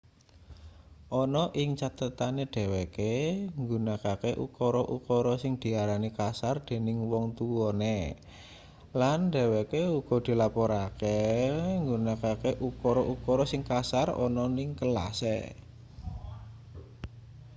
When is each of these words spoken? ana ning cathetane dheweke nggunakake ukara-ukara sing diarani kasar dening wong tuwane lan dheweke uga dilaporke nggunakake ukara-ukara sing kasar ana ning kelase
ana 1.21 1.43
ning 1.55 1.69
cathetane 1.81 2.43
dheweke 2.53 3.13
nggunakake 3.59 4.31
ukara-ukara 4.45 5.33
sing 5.41 5.53
diarani 5.61 6.09
kasar 6.19 6.55
dening 6.67 6.97
wong 7.11 7.25
tuwane 7.37 7.97
lan 8.99 9.19
dheweke 9.33 9.81
uga 9.99 10.15
dilaporke 10.25 11.17
nggunakake 11.81 12.51
ukara-ukara 12.67 13.43
sing 13.51 13.61
kasar 13.71 14.07
ana 14.25 14.45
ning 14.57 14.69
kelase 14.79 15.37